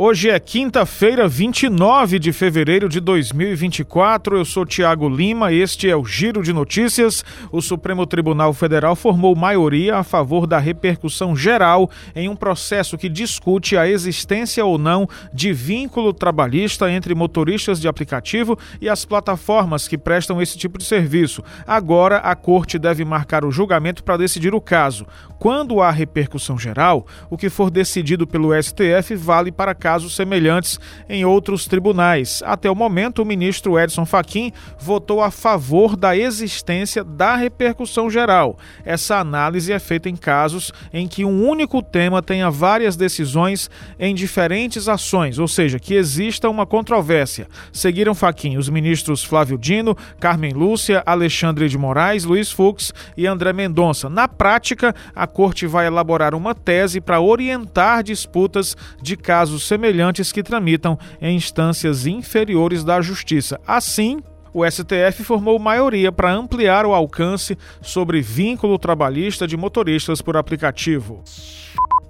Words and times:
Hoje 0.00 0.30
é 0.30 0.38
quinta-feira, 0.38 1.26
29 1.26 2.20
de 2.20 2.32
fevereiro 2.32 2.88
de 2.88 3.00
2024. 3.00 4.36
Eu 4.36 4.44
sou 4.44 4.64
Tiago 4.64 5.08
Lima, 5.08 5.52
este 5.52 5.90
é 5.90 5.96
o 5.96 6.04
Giro 6.04 6.40
de 6.40 6.52
Notícias. 6.52 7.24
O 7.50 7.60
Supremo 7.60 8.06
Tribunal 8.06 8.54
Federal 8.54 8.94
formou 8.94 9.34
maioria 9.34 9.96
a 9.96 10.04
favor 10.04 10.46
da 10.46 10.56
repercussão 10.56 11.34
geral 11.34 11.90
em 12.14 12.28
um 12.28 12.36
processo 12.36 12.96
que 12.96 13.08
discute 13.08 13.76
a 13.76 13.88
existência 13.88 14.64
ou 14.64 14.78
não 14.78 15.08
de 15.34 15.52
vínculo 15.52 16.12
trabalhista 16.12 16.88
entre 16.88 17.12
motoristas 17.12 17.80
de 17.80 17.88
aplicativo 17.88 18.56
e 18.80 18.88
as 18.88 19.04
plataformas 19.04 19.88
que 19.88 19.98
prestam 19.98 20.40
esse 20.40 20.56
tipo 20.56 20.78
de 20.78 20.84
serviço. 20.84 21.42
Agora, 21.66 22.18
a 22.18 22.36
Corte 22.36 22.78
deve 22.78 23.04
marcar 23.04 23.44
o 23.44 23.50
julgamento 23.50 24.04
para 24.04 24.18
decidir 24.18 24.54
o 24.54 24.60
caso. 24.60 25.08
Quando 25.40 25.80
há 25.80 25.90
repercussão 25.90 26.56
geral, 26.56 27.04
o 27.28 27.36
que 27.36 27.50
for 27.50 27.68
decidido 27.68 28.28
pelo 28.28 28.50
STF 28.62 29.16
vale 29.16 29.50
para 29.50 29.74
casos 29.88 30.14
semelhantes 30.14 30.78
em 31.08 31.24
outros 31.24 31.66
tribunais. 31.66 32.42
Até 32.44 32.70
o 32.70 32.74
momento, 32.74 33.22
o 33.22 33.24
ministro 33.24 33.78
Edson 33.78 34.04
Fachin 34.04 34.52
votou 34.78 35.22
a 35.22 35.30
favor 35.30 35.96
da 35.96 36.14
existência 36.14 37.02
da 37.02 37.36
repercussão 37.36 38.10
geral. 38.10 38.58
Essa 38.84 39.16
análise 39.16 39.72
é 39.72 39.78
feita 39.78 40.10
em 40.10 40.14
casos 40.14 40.72
em 40.92 41.08
que 41.08 41.24
um 41.24 41.48
único 41.48 41.82
tema 41.82 42.20
tenha 42.20 42.50
várias 42.50 42.96
decisões 42.96 43.70
em 43.98 44.14
diferentes 44.14 44.90
ações, 44.90 45.38
ou 45.38 45.48
seja, 45.48 45.78
que 45.78 45.94
exista 45.94 46.50
uma 46.50 46.66
controvérsia. 46.66 47.48
Seguiram 47.72 48.14
Fachin 48.14 48.58
os 48.58 48.68
ministros 48.68 49.24
Flávio 49.24 49.56
Dino, 49.56 49.96
Carmen 50.20 50.52
Lúcia, 50.52 51.02
Alexandre 51.06 51.66
de 51.66 51.78
Moraes, 51.78 52.24
Luiz 52.24 52.52
Fux 52.52 52.92
e 53.16 53.26
André 53.26 53.54
Mendonça. 53.54 54.10
Na 54.10 54.28
prática, 54.28 54.94
a 55.16 55.26
Corte 55.26 55.66
vai 55.66 55.86
elaborar 55.86 56.34
uma 56.34 56.54
tese 56.54 57.00
para 57.00 57.22
orientar 57.22 58.02
disputas 58.02 58.76
de 59.00 59.16
casos 59.16 59.62
semelhantes 59.62 59.77
semelhantes 59.78 60.32
que 60.32 60.42
tramitam 60.42 60.98
em 61.20 61.36
instâncias 61.36 62.04
inferiores 62.04 62.82
da 62.82 63.00
Justiça. 63.00 63.60
Assim, 63.64 64.20
o 64.52 64.68
STF 64.68 65.22
formou 65.22 65.56
maioria 65.56 66.10
para 66.10 66.32
ampliar 66.32 66.84
o 66.84 66.92
alcance 66.92 67.56
sobre 67.80 68.20
vínculo 68.20 68.76
trabalhista 68.76 69.46
de 69.46 69.56
motoristas 69.56 70.20
por 70.20 70.36
aplicativo. 70.36 71.22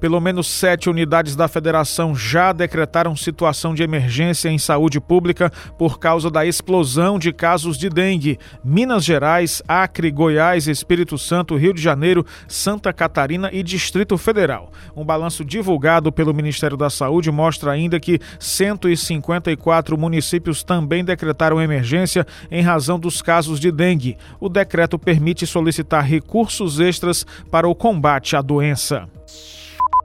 Pelo 0.00 0.20
menos 0.20 0.46
sete 0.46 0.88
unidades 0.88 1.34
da 1.34 1.48
federação 1.48 2.14
já 2.14 2.52
decretaram 2.52 3.16
situação 3.16 3.74
de 3.74 3.82
emergência 3.82 4.48
em 4.48 4.58
saúde 4.58 5.00
pública 5.00 5.50
por 5.76 5.98
causa 5.98 6.30
da 6.30 6.46
explosão 6.46 7.18
de 7.18 7.32
casos 7.32 7.76
de 7.76 7.88
dengue. 7.88 8.38
Minas 8.64 9.04
Gerais, 9.04 9.62
Acre, 9.66 10.10
Goiás, 10.10 10.68
Espírito 10.68 11.18
Santo, 11.18 11.56
Rio 11.56 11.74
de 11.74 11.82
Janeiro, 11.82 12.24
Santa 12.46 12.92
Catarina 12.92 13.50
e 13.52 13.62
Distrito 13.62 14.16
Federal. 14.16 14.70
Um 14.96 15.04
balanço 15.04 15.44
divulgado 15.44 16.12
pelo 16.12 16.34
Ministério 16.34 16.76
da 16.76 16.90
Saúde 16.90 17.30
mostra 17.30 17.72
ainda 17.72 17.98
que 17.98 18.20
154 18.38 19.98
municípios 19.98 20.62
também 20.62 21.04
decretaram 21.04 21.60
emergência 21.60 22.26
em 22.50 22.62
razão 22.62 22.98
dos 22.98 23.20
casos 23.20 23.58
de 23.58 23.72
dengue. 23.72 24.16
O 24.38 24.48
decreto 24.48 24.98
permite 24.98 25.46
solicitar 25.46 26.04
recursos 26.04 26.78
extras 26.78 27.26
para 27.50 27.68
o 27.68 27.74
combate 27.74 28.36
à 28.36 28.42
doença. 28.42 29.08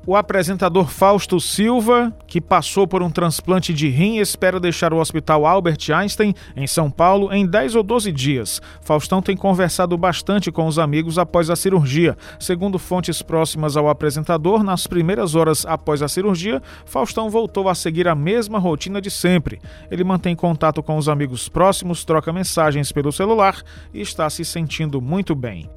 O 0.05 0.17
apresentador 0.17 0.89
Fausto 0.89 1.39
Silva, 1.39 2.13
que 2.27 2.41
passou 2.41 2.85
por 2.85 3.01
um 3.01 3.09
transplante 3.09 3.73
de 3.73 3.87
rim, 3.87 4.17
espera 4.17 4.59
deixar 4.59 4.93
o 4.93 4.97
Hospital 4.97 5.45
Albert 5.45 5.77
Einstein, 5.95 6.35
em 6.57 6.67
São 6.67 6.91
Paulo, 6.91 7.31
em 7.31 7.47
10 7.47 7.75
ou 7.75 7.83
12 7.83 8.11
dias. 8.11 8.61
Faustão 8.81 9.21
tem 9.21 9.37
conversado 9.37 9.97
bastante 9.97 10.51
com 10.51 10.67
os 10.67 10.77
amigos 10.77 11.17
após 11.17 11.49
a 11.49 11.55
cirurgia. 11.55 12.17
Segundo 12.37 12.77
fontes 12.77 13.21
próximas 13.21 13.77
ao 13.77 13.87
apresentador, 13.87 14.61
nas 14.61 14.85
primeiras 14.87 15.35
horas 15.35 15.65
após 15.65 16.01
a 16.01 16.09
cirurgia, 16.09 16.61
Faustão 16.85 17.29
voltou 17.29 17.69
a 17.69 17.75
seguir 17.75 18.05
a 18.05 18.13
mesma 18.13 18.59
rotina 18.59 18.99
de 18.99 19.09
sempre. 19.09 19.61
Ele 19.89 20.03
mantém 20.03 20.35
contato 20.35 20.83
com 20.83 20.97
os 20.97 21.07
amigos 21.07 21.47
próximos, 21.47 22.03
troca 22.03 22.33
mensagens 22.33 22.91
pelo 22.91 23.13
celular 23.13 23.63
e 23.93 24.01
está 24.01 24.29
se 24.29 24.43
sentindo 24.43 24.99
muito 24.99 25.33
bem. 25.33 25.69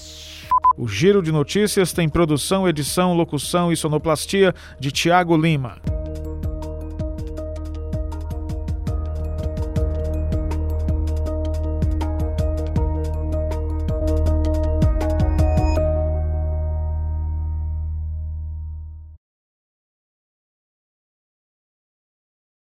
O 0.77 0.87
Giro 0.87 1.23
de 1.23 1.33
Notícias 1.33 1.93
tem 1.93 2.09
produção, 2.09 2.69
edição, 2.69 3.15
locução 3.15 3.73
e 3.73 3.77
sonoplastia 3.77 4.55
de 4.79 4.91
Tiago 4.91 5.37
Lima. 5.37 5.96